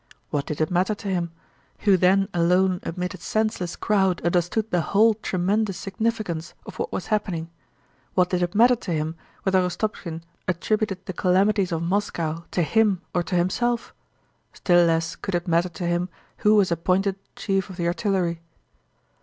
What 0.31 0.47
did 0.47 0.59
it 0.59 0.71
matter 0.71 0.95
to 0.95 1.07
him—who 1.09 1.95
then 1.95 2.27
alone 2.33 2.79
amid 2.81 3.13
a 3.13 3.19
senseless 3.19 3.75
crowd 3.75 4.19
understood 4.25 4.71
the 4.71 4.81
whole 4.81 5.13
tremendous 5.13 5.77
significance 5.77 6.55
of 6.65 6.79
what 6.79 6.91
was 6.91 7.05
happening—what 7.13 8.31
did 8.31 8.41
it 8.41 8.55
matter 8.55 8.75
to 8.75 8.91
him 8.91 9.15
whether 9.43 9.61
Rostopchín 9.61 10.21
attributed 10.47 11.05
the 11.05 11.13
calamities 11.13 11.71
of 11.71 11.83
Moscow 11.83 12.45
to 12.49 12.63
him 12.63 13.01
or 13.13 13.21
to 13.21 13.35
himself? 13.35 13.93
Still 14.53 14.87
less 14.87 15.15
could 15.15 15.35
it 15.35 15.47
matter 15.47 15.69
to 15.69 15.85
him 15.85 16.09
who 16.37 16.55
was 16.55 16.71
appointed 16.71 17.17
chief 17.35 17.69
of 17.69 17.75
the 17.77 17.85
artillery. 17.85 18.41